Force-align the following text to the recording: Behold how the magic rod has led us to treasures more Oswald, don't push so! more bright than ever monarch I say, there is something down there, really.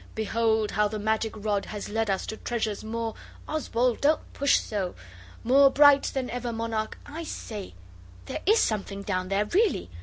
Behold 0.15 0.71
how 0.71 0.87
the 0.87 0.97
magic 0.97 1.31
rod 1.37 1.65
has 1.65 1.87
led 1.87 2.09
us 2.09 2.25
to 2.25 2.35
treasures 2.37 2.83
more 2.83 3.13
Oswald, 3.47 4.01
don't 4.01 4.33
push 4.33 4.59
so! 4.59 4.95
more 5.43 5.69
bright 5.69 6.05
than 6.05 6.27
ever 6.31 6.51
monarch 6.51 6.97
I 7.05 7.23
say, 7.23 7.75
there 8.25 8.41
is 8.47 8.57
something 8.57 9.03
down 9.03 9.29
there, 9.29 9.45
really. 9.45 9.91